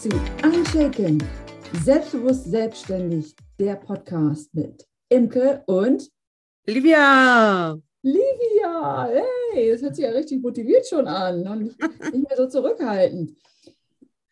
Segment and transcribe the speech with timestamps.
[0.00, 0.08] zu
[0.42, 1.22] Unshaken,
[1.84, 6.10] selbstbewusst selbstständig, der Podcast mit Imke und
[6.66, 7.78] Livia.
[8.00, 9.10] Livia.
[9.52, 11.78] Hey, das hört sich ja richtig motiviert schon an und nicht,
[12.14, 13.36] nicht mehr so zurückhaltend.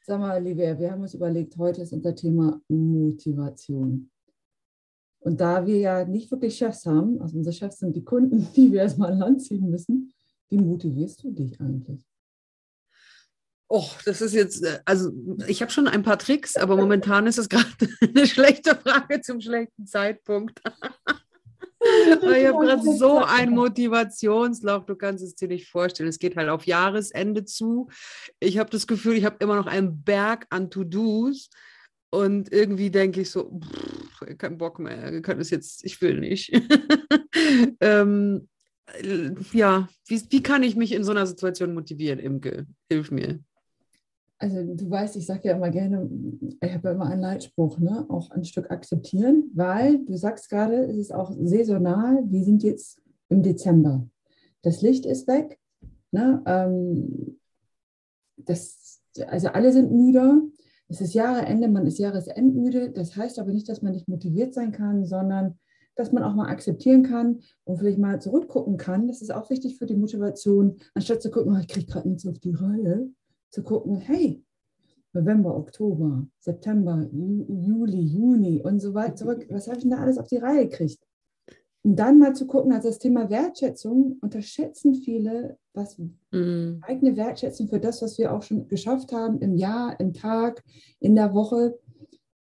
[0.07, 4.09] Sag mal, Livia, wir haben uns überlegt, heute ist unser Thema Motivation.
[5.21, 8.73] Und da wir ja nicht wirklich Chefs haben, also unsere Chefs sind die Kunden, die
[8.73, 10.15] wir erstmal an Land ziehen müssen,
[10.49, 12.09] wie motivierst du dich eigentlich?
[13.71, 15.13] Oh, das ist jetzt, äh, also
[15.47, 17.67] ich habe schon ein paar Tricks, aber momentan ist es gerade
[18.01, 20.61] eine schlechte Frage zum schlechten Zeitpunkt.
[21.81, 26.09] ich habe gerade so ein Motivationsloch, du kannst es dir nicht vorstellen.
[26.09, 27.89] Es geht halt auf Jahresende zu.
[28.41, 31.51] Ich habe das Gefühl, ich habe immer noch einen Berg an To-Dos
[32.11, 36.19] und irgendwie denke ich so, pff, kein Bock mehr, wir können es jetzt, ich will
[36.21, 36.53] nicht.
[37.81, 38.49] ähm,
[39.53, 42.67] ja, wie, wie kann ich mich in so einer Situation motivieren, Imke?
[42.91, 43.41] Hilf mir.
[44.41, 46.09] Also du weißt, ich sage ja immer gerne,
[46.61, 48.07] ich habe ja immer einen Leitspruch, ne?
[48.09, 53.03] auch ein Stück akzeptieren, weil du sagst gerade, es ist auch saisonal, wir sind jetzt
[53.29, 54.09] im Dezember.
[54.63, 55.59] Das Licht ist weg,
[56.13, 56.43] ne?
[56.47, 57.41] Ähm,
[58.37, 60.43] das, also alle sind müde,
[60.87, 64.71] es ist Jahreende, man ist Jahresendmüde, das heißt aber nicht, dass man nicht motiviert sein
[64.71, 65.59] kann, sondern
[65.97, 69.09] dass man auch mal akzeptieren kann und vielleicht mal zurückgucken kann.
[69.09, 72.27] Das ist auch wichtig für die Motivation, anstatt zu gucken, oh, ich kriege gerade nichts
[72.27, 73.11] auf die Reihe
[73.51, 74.43] zu gucken, hey,
[75.13, 79.47] November, Oktober, September, Juli, Juni und so weiter zurück.
[79.51, 81.03] Was habe ich denn da alles auf die Reihe gekriegt?
[81.83, 86.81] Und dann mal zu gucken, also das Thema Wertschätzung unterschätzen viele, was mm.
[86.83, 90.63] eigene Wertschätzung für das, was wir auch schon geschafft haben im Jahr, im Tag,
[91.01, 91.79] in der Woche,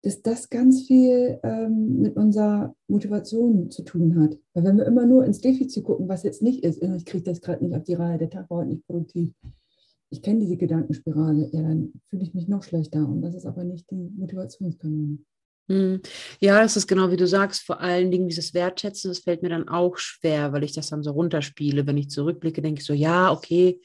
[0.02, 4.38] dass das ganz viel ähm, mit unserer Motivation zu tun hat.
[4.53, 7.42] Weil wenn wir immer nur ins Defizit gucken, was jetzt nicht ist, ich kriege das
[7.42, 9.31] gerade nicht auf die Reihe, der Tag war heute nicht produktiv,
[10.09, 13.08] ich kenne diese Gedankenspirale, ja, dann fühle ich mich noch schlechter.
[13.08, 15.20] Und das ist aber nicht die Motivationskanone.
[15.70, 16.02] Hm.
[16.39, 17.61] Ja, das ist genau wie du sagst.
[17.61, 21.03] Vor allen Dingen dieses Wertschätzen, das fällt mir dann auch schwer, weil ich das dann
[21.03, 21.86] so runterspiele.
[21.86, 23.80] Wenn ich zurückblicke, denke ich so, ja, okay,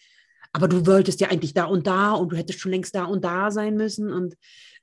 [0.53, 3.25] aber du wolltest ja eigentlich da und da und du hättest schon längst da und
[3.25, 4.11] da sein müssen.
[4.11, 4.35] Und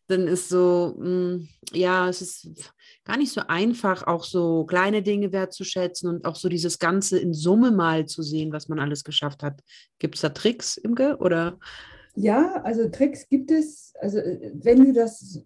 [0.08, 2.74] dann ist so, mh, hm, ja, es ist
[3.06, 7.34] gar nicht so einfach, auch so kleine Dinge wertzuschätzen und auch so dieses Ganze in
[7.34, 9.62] Summe mal zu sehen, was man alles geschafft hat.
[10.00, 11.18] Gibt es da Tricks, Imke?
[11.18, 11.58] Oder?
[12.16, 13.94] Ja, also Tricks gibt es.
[14.00, 15.44] Also äh, wenn du das,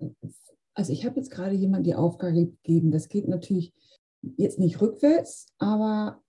[0.74, 3.74] also ich habe jetzt gerade jemand die Aufgabe gegeben, das geht natürlich
[4.38, 6.22] jetzt nicht rückwärts, aber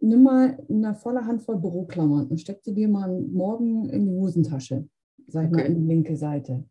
[0.00, 4.88] nimm mal eine volle Handvoll Büroklammern und steck sie dir mal morgen in die Hosentasche,
[5.26, 5.62] sag ich okay.
[5.62, 6.64] mal, in die linke Seite.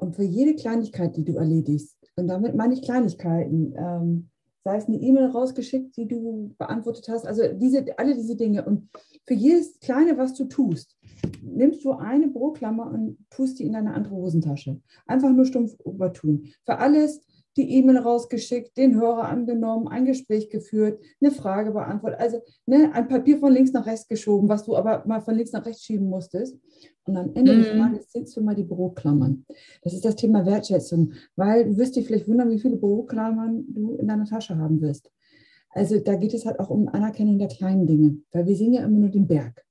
[0.00, 4.30] Und für jede Kleinigkeit, die du erledigst, und damit meine ich Kleinigkeiten, ähm,
[4.64, 8.64] sei es eine E-Mail rausgeschickt, die du beantwortet hast, also diese, alle diese Dinge.
[8.64, 8.88] Und
[9.26, 10.98] für jedes Kleine, was du tust,
[11.42, 14.80] nimmst du eine Büroklammer und tust die in deine andere Hosentasche.
[15.06, 16.48] Einfach nur stumpf übertun.
[16.66, 17.20] Für alles,
[17.56, 23.08] die E-Mail rausgeschickt, den Hörer angenommen, ein Gespräch geführt, eine Frage beantwortet, also ne, ein
[23.08, 26.08] Papier von links nach rechts geschoben, was du aber mal von links nach rechts schieben
[26.08, 26.56] musstest.
[27.10, 27.62] Und am Ende mhm.
[27.62, 29.44] des Tages ziehst du mal die Büroklammern.
[29.82, 33.96] Das ist das Thema Wertschätzung, weil du wirst dich vielleicht wundern, wie viele Büroklammern du
[33.96, 35.10] in deiner Tasche haben wirst.
[35.70, 38.84] Also da geht es halt auch um Anerkennung der kleinen Dinge, weil wir sehen ja
[38.84, 39.64] immer nur den Berg.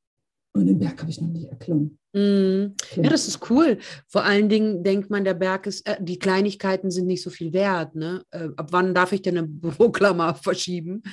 [0.51, 1.97] Und den Berg habe ich noch nicht erklommen.
[2.11, 2.73] Mm.
[2.95, 3.77] Ja, das ist cool.
[4.07, 7.53] Vor allen Dingen denkt man, der Berg ist, äh, die Kleinigkeiten sind nicht so viel
[7.53, 7.95] wert.
[7.95, 8.23] Ne?
[8.31, 11.03] Äh, ab wann darf ich denn eine Büroklammer verschieben?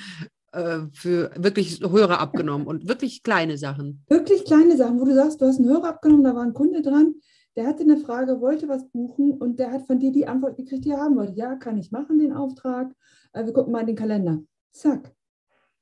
[0.53, 4.05] Äh, für wirklich Hörer abgenommen und wirklich kleine Sachen.
[4.07, 6.81] Wirklich kleine Sachen, wo du sagst, du hast einen Hörer abgenommen, da war ein Kunde
[6.81, 7.15] dran,
[7.57, 10.85] der hatte eine Frage, wollte was buchen und der hat von dir die Antwort gekriegt,
[10.85, 11.33] die er haben wollte.
[11.33, 12.93] Ja, kann ich machen, den Auftrag.
[13.33, 14.41] Äh, wir gucken mal in den Kalender.
[14.71, 15.13] Zack.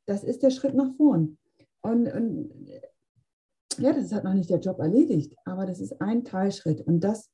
[0.07, 1.37] Das ist der Schritt nach vorn.
[1.81, 2.49] Und, und
[3.77, 7.29] ja, das hat noch nicht der Job erledigt, aber das ist ein Teilschritt und das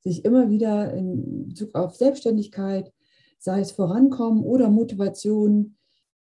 [0.00, 2.92] sich immer wieder in Bezug auf Selbstständigkeit,
[3.38, 5.76] sei es Vorankommen oder Motivation,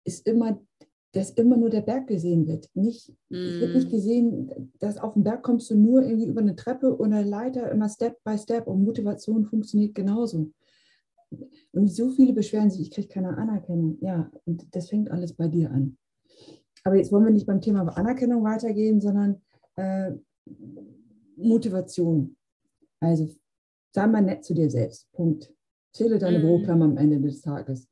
[0.03, 0.61] ist immer,
[1.13, 2.69] dass immer nur der Berg gesehen wird.
[2.75, 3.35] Nicht, mm.
[3.35, 3.91] wird nicht mm.
[3.91, 7.71] gesehen, dass auf den Berg kommst du nur irgendwie über eine Treppe oder eine Leiter,
[7.71, 10.51] immer Step by Step und Motivation funktioniert genauso.
[11.71, 13.97] Und so viele beschweren sich, ich kriege keine Anerkennung.
[14.01, 15.97] Ja, und das fängt alles bei dir an.
[16.83, 19.41] Aber jetzt wollen wir nicht beim Thema Anerkennung weitergehen, sondern
[19.75, 20.11] äh,
[21.35, 22.35] Motivation.
[22.99, 23.29] Also
[23.93, 25.11] sei mal nett zu dir selbst.
[25.11, 25.53] Punkt.
[25.93, 26.43] Zähle deine mhm.
[26.43, 27.88] Büroklammer am Ende des Tages.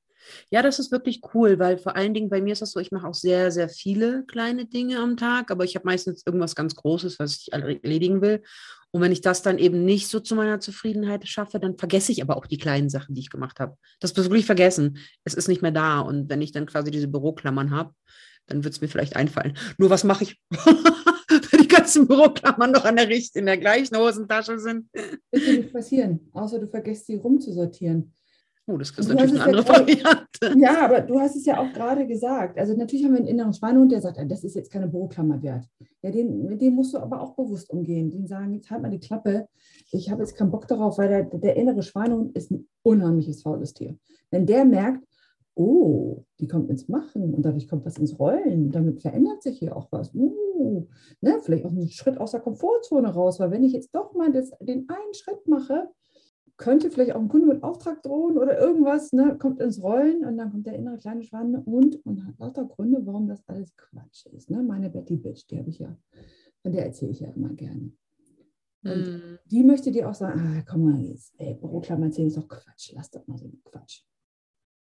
[0.49, 2.91] Ja, das ist wirklich cool, weil vor allen Dingen bei mir ist das so, ich
[2.91, 6.75] mache auch sehr, sehr viele kleine Dinge am Tag, aber ich habe meistens irgendwas ganz
[6.75, 8.43] Großes, was ich erledigen will.
[8.91, 12.21] Und wenn ich das dann eben nicht so zu meiner Zufriedenheit schaffe, dann vergesse ich
[12.21, 13.77] aber auch die kleinen Sachen, die ich gemacht habe.
[13.99, 14.97] Das ist wirklich vergessen.
[15.23, 15.99] Es ist nicht mehr da.
[15.99, 17.93] Und wenn ich dann quasi diese Büroklammern habe,
[18.47, 19.57] dann wird es mir vielleicht einfallen.
[19.77, 23.97] Nur was mache ich, wenn ganz ganzen Büroklammern noch an der Richt in der gleichen
[23.97, 24.89] Hosentasche sind.
[24.93, 28.13] Das wird nicht passieren, außer du vergisst sie rumzusortieren.
[28.69, 30.27] Oh, das ist natürlich eine andere ja Variante.
[30.59, 32.59] Ja, aber du hast es ja auch gerade gesagt.
[32.59, 35.65] Also natürlich haben wir einen inneren Schweinehund, der sagt, das ist jetzt keine Büroklammer wert.
[36.01, 38.11] Ja, den, mit dem musst du aber auch bewusst umgehen.
[38.11, 39.47] Die sagen, jetzt halt mal die Klappe.
[39.91, 43.73] Ich habe jetzt keinen Bock darauf, weil der, der innere Schweinehund ist ein unheimliches faules
[43.73, 43.97] Tier.
[44.31, 45.01] Wenn der merkt,
[45.57, 48.69] oh, die kommt ins Machen und dadurch kommt was ins Rollen.
[48.69, 50.13] Damit verändert sich hier auch was.
[50.13, 50.87] Uh,
[51.21, 54.31] ne, vielleicht auch einen Schritt aus der Komfortzone raus, weil wenn ich jetzt doch mal
[54.31, 55.89] das, den einen Schritt mache,
[56.57, 60.37] könnte vielleicht auch ein Kunde mit Auftrag drohen oder irgendwas, ne, kommt ins Rollen und
[60.37, 64.25] dann kommt der innere kleine Schwan und, und hat lauter Gründe, warum das alles Quatsch
[64.27, 64.49] ist.
[64.49, 64.63] Ne?
[64.63, 65.95] Meine Betty Bitch, die habe ich ja,
[66.63, 67.91] von der erzähle ich ja immer gerne.
[68.83, 69.39] Und mm.
[69.45, 72.91] die möchte dir auch sagen, ah, komm mal jetzt, ey, Büroklammer erzählen ist doch Quatsch,
[72.93, 74.03] lass das mal so Quatsch.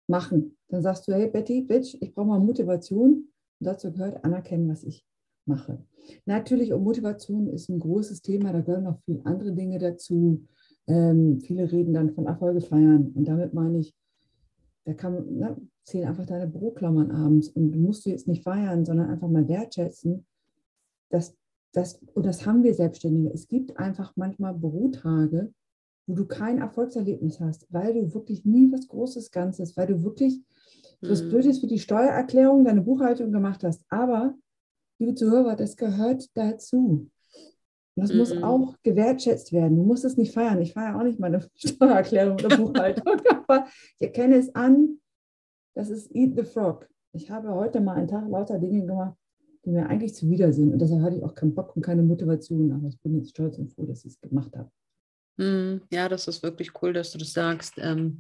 [0.08, 0.58] Machen.
[0.70, 3.32] Dann sagst du, hey Betty, Bitch, ich brauche mal Motivation.
[3.60, 5.06] Und dazu gehört anerkennen, was ich
[5.46, 5.84] mache.
[6.26, 10.48] Natürlich, und Motivation ist ein großes Thema, da gehören noch viele andere Dinge dazu
[10.90, 13.14] ähm, viele reden dann von Erfolge feiern.
[13.16, 13.94] Und damit meine ich,
[14.86, 17.48] da kann ne, zählen einfach deine Büroklammern abends.
[17.50, 20.26] Und du musst du jetzt nicht feiern, sondern einfach mal wertschätzen.
[21.10, 21.38] Dass,
[21.74, 23.32] dass, und das haben wir Selbstständige.
[23.32, 25.54] Es gibt einfach manchmal Bürotage,
[26.08, 30.42] wo du kein Erfolgserlebnis hast, weil du wirklich nie was Großes Ganzes, weil du wirklich
[31.02, 31.30] was mhm.
[31.30, 33.86] Blödes für die Steuererklärung, deine Buchhaltung gemacht hast.
[33.90, 34.34] Aber,
[34.98, 37.10] liebe Zuhörer, das gehört dazu.
[38.00, 39.76] Und das mm muss auch gewertschätzt werden.
[39.76, 40.62] Du musst es nicht feiern.
[40.62, 43.68] Ich feiere auch nicht meine Steuererklärung oder Buchhaltung, aber
[43.98, 45.00] ich erkenne es an,
[45.76, 46.88] das ist Eat the Frog.
[47.12, 49.18] Ich habe heute mal einen Tag lauter Dinge gemacht,
[49.66, 50.72] die mir eigentlich zuwider sind.
[50.72, 52.72] Und deshalb hatte ich auch keinen Bock und keine Motivation.
[52.72, 54.70] Aber ich bin jetzt stolz und froh, dass ich es gemacht habe.
[55.38, 57.74] Mm, ja, das ist wirklich cool, dass du das sagst.
[57.78, 58.20] Ähm,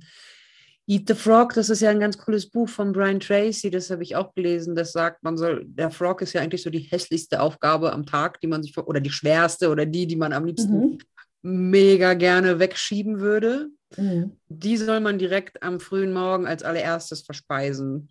[0.90, 4.02] Eat the Frog, das ist ja ein ganz cooles Buch von Brian Tracy, das habe
[4.02, 4.76] ich auch gelesen.
[4.76, 8.42] Das sagt, man soll, der Frog ist ja eigentlich so die hässlichste Aufgabe am Tag,
[8.42, 10.98] die man sich, oder die schwerste oder die, die man am liebsten mhm.
[11.44, 13.68] mega gerne wegschieben würde.
[13.98, 14.32] Mhm.
[14.48, 18.10] Die soll man direkt am frühen Morgen als allererstes verspeisen,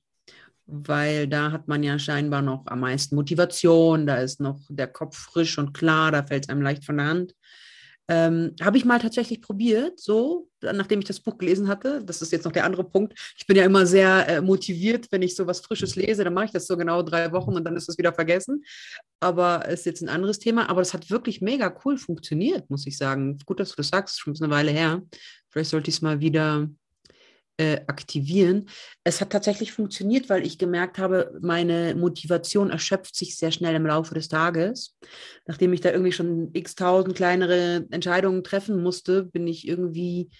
[0.67, 5.17] weil da hat man ja scheinbar noch am meisten Motivation, da ist noch der Kopf
[5.17, 7.35] frisch und klar, da fällt es einem leicht von der Hand.
[8.11, 12.03] Ähm, Habe ich mal tatsächlich probiert, so, nachdem ich das Buch gelesen hatte.
[12.05, 13.19] Das ist jetzt noch der andere Punkt.
[13.37, 16.47] Ich bin ja immer sehr äh, motiviert, wenn ich so was Frisches lese, dann mache
[16.47, 18.65] ich das so genau drei Wochen und dann ist es wieder vergessen.
[19.21, 20.71] Aber ist jetzt ein anderes Thema.
[20.71, 23.39] Aber das hat wirklich mega cool funktioniert, muss ich sagen.
[23.45, 25.03] Gut, dass du das sagst, schon eine Weile her.
[25.51, 26.69] Vielleicht sollte ich es mal wieder
[27.59, 28.69] äh, aktivieren.
[29.05, 33.87] Es hat tatsächlich funktioniert, weil ich gemerkt habe, meine Motivation erschöpft sich sehr schnell im
[33.87, 34.97] Laufe des Tages.
[35.47, 40.31] Nachdem ich da irgendwie schon x tausend kleinere Entscheidungen treffen musste, bin ich irgendwie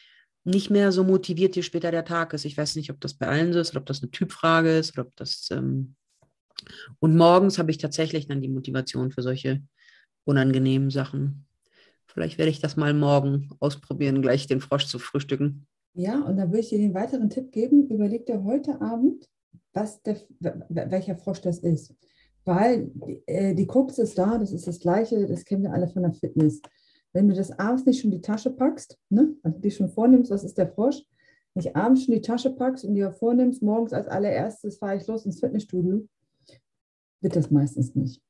[0.45, 2.45] nicht mehr so motiviert, je später der Tag ist.
[2.45, 4.97] Ich weiß nicht, ob das bei allen so ist oder ob das eine Typfrage ist
[4.97, 5.49] oder ob das.
[5.51, 5.97] Ähm
[7.01, 9.63] und morgens habe ich tatsächlich dann die Motivation für solche
[10.25, 11.47] unangenehmen Sachen.
[12.07, 15.67] Vielleicht werde ich das mal morgen ausprobieren, gleich den Frosch zu frühstücken.
[15.99, 19.29] Ja, und dann würde ich dir den weiteren Tipp geben, überleg dir heute Abend,
[19.73, 21.93] was der, welcher Frosch das ist.
[22.45, 22.93] Weil
[23.27, 26.13] äh, die Krux ist da, das ist das Gleiche, das kennen wir alle von der
[26.13, 26.63] Fitness.
[27.13, 30.31] Wenn du das abends nicht schon in die Tasche packst, ne, also dich schon vornimmst,
[30.31, 31.03] was ist der Frosch,
[31.55, 35.27] nicht abends schon die Tasche packst und dir vornimmst, morgens als allererstes fahre ich los
[35.27, 36.07] ins Fitnessstudio,
[37.23, 38.23] wird das meistens nicht.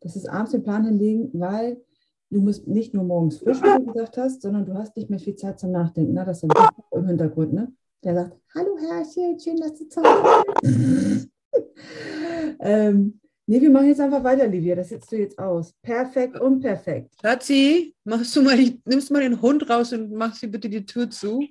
[0.00, 1.84] Das ist abends den Plan hinlegen, weil
[2.30, 5.18] du musst nicht nur morgens frisch, wie du gesagt hast, sondern du hast nicht mehr
[5.18, 6.14] viel Zeit zum Nachdenken.
[6.14, 6.24] Ne?
[6.24, 7.52] Das ist ein im Hintergrund.
[7.52, 7.72] Ne?
[8.04, 10.48] Der sagt, hallo Herrchen, schön, dass du Zeit hast.
[12.60, 14.76] ähm, nee, wir machen jetzt einfach weiter, Livia.
[14.76, 15.74] Das setzt du jetzt aus.
[15.82, 17.14] Perfekt, unperfekt.
[17.20, 20.86] Schatzi, machst du mal die, nimmst mal den Hund raus und machst dir bitte die
[20.86, 21.44] Tür zu.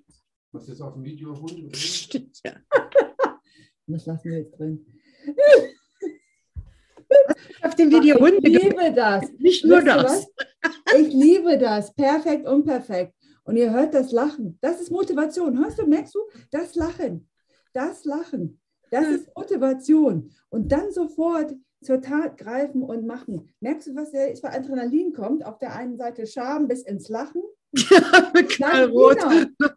[0.52, 1.76] Was ist auf dem Video Hund?
[1.76, 2.54] Stimmt, ja.
[3.88, 4.86] das lassen wir jetzt drin
[7.62, 8.50] auf dem Video ich Hunde.
[8.50, 9.32] Ich liebe das.
[9.38, 10.28] Nicht nur das.
[10.98, 11.94] Ich liebe das.
[11.94, 13.14] Perfekt, unperfekt.
[13.44, 14.58] Und ihr hört das Lachen.
[14.62, 15.58] Das ist Motivation.
[15.58, 16.20] Hörst du, merkst du?
[16.52, 17.28] Das Lachen.
[17.74, 18.62] Das Lachen.
[18.92, 20.32] Das ist Motivation.
[20.50, 23.50] Und dann sofort zur Tat greifen und machen.
[23.60, 25.46] Merkst du, was der für Adrenalin kommt?
[25.46, 27.42] Auf der einen Seite Scham bis ins Lachen.
[27.74, 29.20] Knallrot.
[29.20, 29.72] Genau.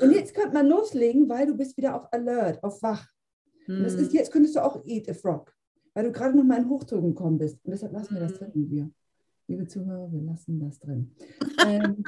[0.00, 3.06] Und jetzt könnte man loslegen, weil du bist wieder auf Alert, auf Wach.
[3.68, 4.16] Und das ist, hm.
[4.16, 5.52] jetzt könntest du auch Eat a Frog
[5.94, 7.58] weil du gerade noch mal in Hochton gekommen bist.
[7.64, 8.90] Und deshalb lassen wir das drin, wir.
[9.50, 11.10] Liebe Zuhörer, wir lassen das drin.
[11.66, 12.04] ähm,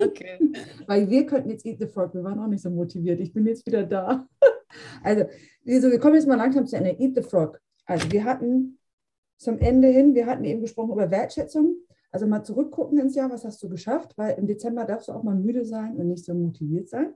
[0.00, 0.38] okay.
[0.86, 3.20] Weil wir könnten jetzt Eat the Frog, wir waren auch nicht so motiviert.
[3.20, 4.26] Ich bin jetzt wieder da.
[5.04, 5.26] also,
[5.62, 6.96] wir, wir kommen jetzt mal langsam zu Ende.
[6.98, 7.60] Eat the Frog.
[7.84, 8.78] Also, wir hatten
[9.36, 11.76] zum Ende hin, wir hatten eben gesprochen über Wertschätzung.
[12.12, 15.22] Also mal zurückgucken ins Jahr, was hast du geschafft, weil im Dezember darfst du auch
[15.22, 17.12] mal müde sein und nicht so motiviert sein.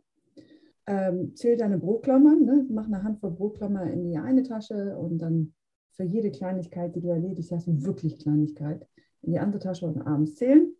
[0.86, 2.66] Ähm, zähl deine Broklammern, ne?
[2.68, 5.54] mach eine Handvoll Broklammer in die eine Tasche und dann
[5.92, 8.86] für jede Kleinigkeit, die du erledigt hast, wirklich Kleinigkeit,
[9.22, 10.74] in die andere Tasche und abends zählen.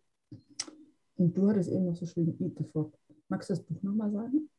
[1.15, 2.97] Und du hattest eben noch so schön Eat the Frog.
[3.29, 4.49] Magst du das Buch nochmal sagen?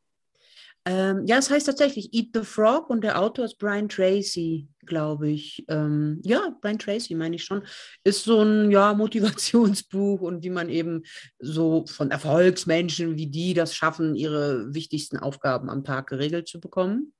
[0.85, 5.29] Ähm, ja, es heißt tatsächlich Eat the Frog und der Autor ist Brian Tracy, glaube
[5.29, 5.63] ich.
[5.69, 7.63] Ähm, ja, Brian Tracy meine ich schon.
[8.03, 11.03] Ist so ein ja, Motivationsbuch und wie man eben
[11.39, 17.13] so von Erfolgsmenschen wie die das schaffen, ihre wichtigsten Aufgaben am Tag geregelt zu bekommen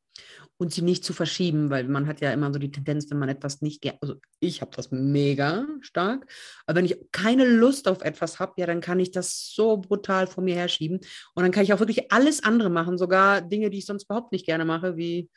[0.63, 3.29] und sie nicht zu verschieben, weil man hat ja immer so die Tendenz, wenn man
[3.29, 6.25] etwas nicht also ich habe das mega stark,
[6.65, 10.25] aber wenn ich keine Lust auf etwas habe, ja, dann kann ich das so brutal
[10.27, 10.99] vor mir herschieben
[11.35, 14.31] und dann kann ich auch wirklich alles andere machen, sogar Dinge, die ich sonst überhaupt
[14.31, 15.29] nicht gerne mache, wie,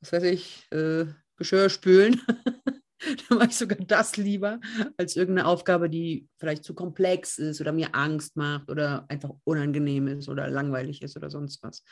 [0.00, 1.06] was weiß ich, äh,
[1.36, 2.20] Geschirr spülen.
[3.28, 4.60] dann mache ich sogar das lieber
[4.96, 10.06] als irgendeine Aufgabe, die vielleicht zu komplex ist oder mir Angst macht oder einfach unangenehm
[10.08, 11.84] ist oder langweilig ist oder sonst was.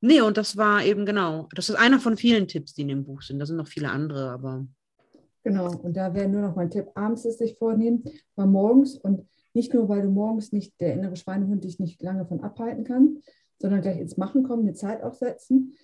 [0.00, 3.04] Nee, und das war eben genau, das ist einer von vielen Tipps, die in dem
[3.04, 3.38] Buch sind.
[3.38, 4.66] Da sind noch viele andere, aber.
[5.44, 8.04] Genau, und da wäre nur noch mein Tipp, abends es sich vornehmen,
[8.36, 12.26] mal morgens und nicht nur, weil du morgens nicht, der innere Schweinehund dich nicht lange
[12.26, 13.18] von abhalten kann,
[13.58, 15.74] sondern gleich ins Machen kommen, eine Zeit auch setzen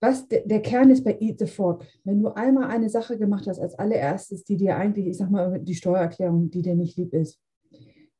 [0.00, 1.84] was der, der Kern ist bei Eat the Frog.
[2.04, 5.58] Wenn du einmal eine Sache gemacht hast als allererstes, die dir eigentlich, ich sag mal,
[5.58, 7.40] die Steuererklärung, die dir nicht lieb ist,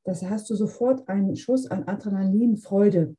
[0.05, 3.17] das hast du sofort einen Schuss an Adrenalin, Freude.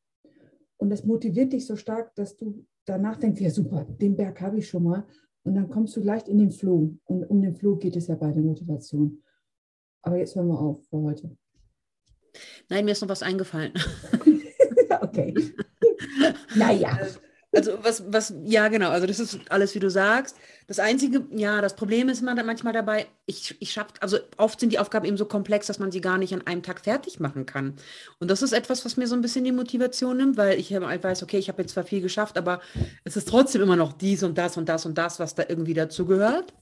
[0.78, 4.58] Und das motiviert dich so stark, dass du danach denkst, ja super, den Berg habe
[4.58, 5.06] ich schon mal.
[5.44, 6.96] Und dann kommst du leicht in den Flow.
[7.06, 9.22] Und um den Flow geht es ja bei der Motivation.
[10.02, 11.38] Aber jetzt hören wir auf für heute.
[12.70, 13.74] Nein, mir ist noch was eingefallen.
[15.02, 15.34] okay.
[16.56, 16.98] naja.
[17.52, 20.36] Also was, was, ja genau, also das ist alles, wie du sagst.
[20.68, 24.78] Das Einzige, ja, das Problem ist manchmal dabei, ich, ich schaffe, also oft sind die
[24.78, 27.76] Aufgaben eben so komplex, dass man sie gar nicht an einem Tag fertig machen kann.
[28.20, 31.24] Und das ist etwas, was mir so ein bisschen die Motivation nimmt, weil ich weiß,
[31.24, 32.62] okay, ich habe jetzt zwar viel geschafft, aber
[33.04, 35.74] es ist trotzdem immer noch dies und das und das und das, was da irgendwie
[35.74, 36.54] dazugehört.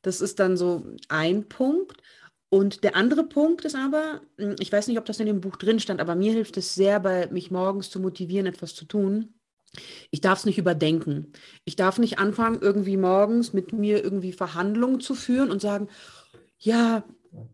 [0.00, 2.00] Das ist dann so ein Punkt.
[2.48, 5.56] Und der andere Punkt ist aber, hm, ich weiß nicht, ob das in dem Buch
[5.56, 9.34] drin stand, aber mir hilft es sehr, bei mich morgens zu motivieren, etwas zu tun
[10.10, 11.32] ich darf es nicht überdenken.
[11.64, 15.88] Ich darf nicht anfangen, irgendwie morgens mit mir irgendwie Verhandlungen zu führen und sagen,
[16.58, 17.04] ja,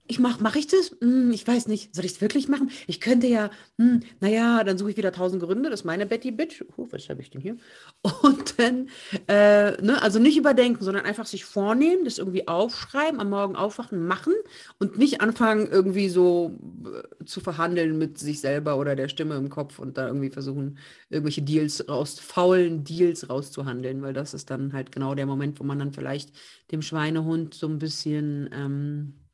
[0.06, 0.96] ich mache, mache ich das?
[1.00, 1.94] Hm, ich weiß nicht.
[1.94, 2.70] Soll ich es wirklich machen?
[2.86, 5.68] Ich könnte ja, hm, naja, dann suche ich wieder tausend Gründe.
[5.68, 6.62] Das ist meine Betty Bitch.
[6.76, 7.56] Uh, was habe ich denn hier?
[8.22, 8.88] Und dann,
[9.28, 14.06] äh, ne, also nicht überdenken, sondern einfach sich vornehmen, das irgendwie aufschreiben, am Morgen aufwachen,
[14.06, 14.32] machen
[14.78, 19.50] und nicht anfangen, irgendwie so äh, zu verhandeln mit sich selber oder der Stimme im
[19.50, 20.78] Kopf und da irgendwie versuchen,
[21.10, 25.64] irgendwelche Deals raus, faulen Deals rauszuhandeln, weil das ist dann halt genau der Moment, wo
[25.64, 26.32] man dann vielleicht
[26.70, 29.25] dem Schweinehund so ein bisschen ähm,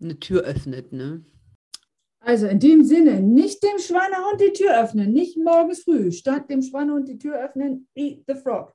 [0.00, 1.24] eine Tür öffnet, ne?
[2.20, 6.60] Also in dem Sinne, nicht dem Schweinehund die Tür öffnen, nicht morgens früh, statt dem
[6.60, 8.74] Schweinehund die Tür öffnen, eat the frog.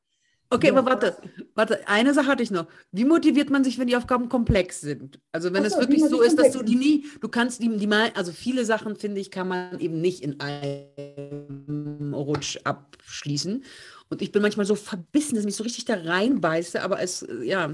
[0.54, 1.16] Okay, aber warte,
[1.56, 2.68] warte, eine Sache hatte ich noch.
[2.92, 5.18] Wie motiviert man sich, wenn die Aufgaben komplex sind?
[5.32, 7.88] Also wenn so, es wirklich so ist, dass du die nie, du kannst die, die
[7.88, 13.63] mal, also viele Sachen, finde ich, kann man eben nicht in einem Rutsch abschließen.
[14.10, 17.25] Und ich bin manchmal so verbissen, dass ich mich so richtig da reinbeiße, aber es,
[17.44, 17.72] ja,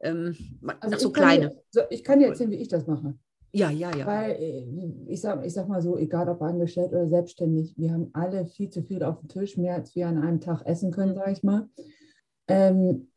[0.00, 0.34] ähm,
[0.80, 1.50] also so kleine.
[1.50, 3.14] Dir, so, ich kann dir erzählen, wie ich das mache.
[3.52, 4.06] Ja, ja, ja.
[4.06, 4.64] Weil äh,
[5.06, 8.70] ich sag, ich sag mal so, egal ob angestellt oder selbstständig, wir haben alle viel
[8.70, 11.42] zu viel auf dem Tisch, mehr als wir an einem Tag essen können, sage ich
[11.42, 11.68] mal.
[12.46, 13.08] Ähm,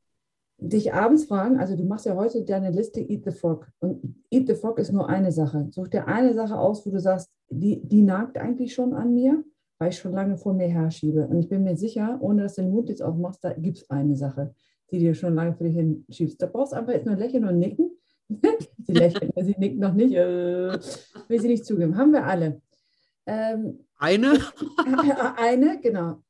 [0.57, 3.67] dich abends fragen, also du machst ja heute deine Liste Eat the Frog.
[3.79, 5.67] Und Eat the Frog ist nur eine Sache.
[5.71, 9.43] Such dir eine Sache aus, wo du sagst, die, die nagt eigentlich schon an mir,
[9.79, 11.27] weil ich schon lange vor mir herschiebe.
[11.27, 13.89] Und ich bin mir sicher, ohne dass du den Mund jetzt aufmachst, da gibt es
[13.89, 14.53] eine Sache
[14.91, 16.41] die dir schon lange für dich hinschiebst.
[16.41, 17.91] Da brauchst du einfach jetzt nur lächeln und nicken.
[18.85, 20.77] sie lächelt, sie nickt noch nicht, äh,
[21.27, 21.97] will sie nicht zugeben.
[21.97, 22.61] Haben wir alle.
[23.25, 24.33] Ähm, eine?
[25.37, 26.21] eine, genau.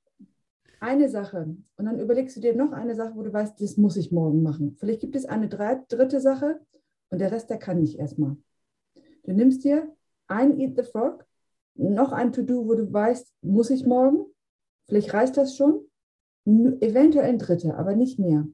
[0.79, 1.55] Eine Sache.
[1.77, 4.41] Und dann überlegst du dir noch eine Sache, wo du weißt, das muss ich morgen
[4.41, 4.75] machen.
[4.79, 6.59] Vielleicht gibt es eine dritte Sache
[7.09, 8.35] und der Rest, der kann nicht erstmal.
[9.23, 9.93] Du nimmst dir
[10.27, 11.25] ein Eat the Frog,
[11.75, 14.25] noch ein To-Do, wo du weißt, muss ich morgen.
[14.87, 15.85] Vielleicht reicht das schon
[16.45, 18.47] eventuell ein dritter, aber nicht mehr.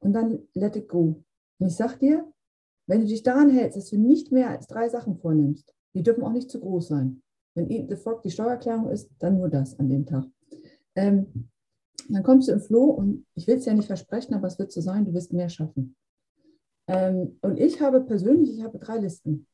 [0.00, 1.22] Und dann let it go.
[1.58, 2.30] Und ich sag dir,
[2.86, 6.22] wenn du dich daran hältst, dass du nicht mehr als drei Sachen vornimmst, die dürfen
[6.22, 7.22] auch nicht zu groß sein.
[7.54, 10.24] Wenn Eat the Frog die Steuererklärung ist, dann nur das an dem Tag.
[10.94, 11.50] Ähm,
[12.08, 14.72] dann kommst du im Flow und ich will es ja nicht versprechen, aber es wird
[14.72, 15.96] so sein, du wirst mehr schaffen.
[16.86, 19.46] Ähm, und ich habe persönlich, ich habe drei Listen.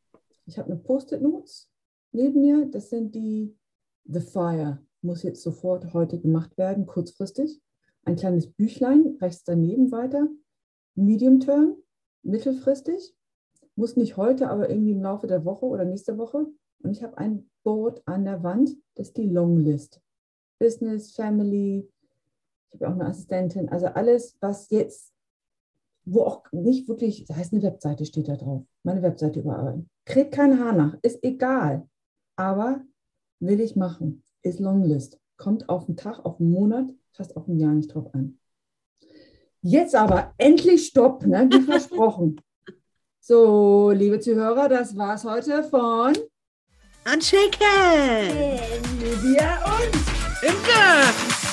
[0.47, 1.69] Ich habe eine Post-it-Notes
[2.13, 3.57] neben mir, das sind die
[4.05, 7.61] The Fire muss jetzt sofort heute gemacht werden, kurzfristig.
[8.05, 10.29] Ein kleines Büchlein rechts daneben weiter.
[10.95, 11.77] Medium Term,
[12.23, 13.15] mittelfristig.
[13.77, 16.47] Muss nicht heute, aber irgendwie im Laufe der Woche oder nächste Woche.
[16.83, 20.01] Und ich habe ein Board an der Wand, das ist die Long List.
[20.59, 21.91] Business, Family,
[22.71, 25.13] ich habe auch eine Assistentin, also alles, was jetzt,
[26.05, 28.65] wo auch nicht wirklich, das heißt eine Webseite steht da drauf.
[28.83, 29.89] meine Webseite überarbeiten.
[30.05, 31.89] Krieg kein Haar nach, ist egal.
[32.37, 32.83] Aber
[33.41, 35.19] will ich machen, ist Longlist.
[35.37, 38.39] Kommt auf den Tag, auf den Monat, fast auf ein Jahr nicht drauf an.
[39.63, 41.49] Jetzt aber endlich Stopp, ne?
[41.51, 42.41] wie versprochen.
[43.21, 46.13] So, liebe Zuhörer, das war's heute von
[47.07, 48.61] Unshaken!
[49.01, 49.95] Lydia und
[50.43, 51.44] Imke!